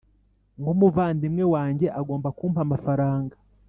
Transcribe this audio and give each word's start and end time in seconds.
nkumuvandimwe 0.59 1.43
wanjye 1.53 1.87
agomba 1.99 2.29
kumpa 2.37 2.59
amafaranga 2.65 3.35